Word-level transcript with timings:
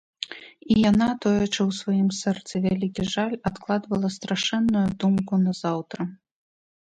І 0.75 0.77
яна, 0.89 1.07
тоячы 1.25 1.59
ў 1.65 1.71
сваім 1.79 2.07
сэрцы 2.19 2.55
вялікі 2.63 3.05
жаль, 3.15 3.35
адкладвала 3.51 4.09
страшэнную 4.17 4.87
думку 5.03 5.33
на 5.45 5.51
заўтра. 5.61 6.01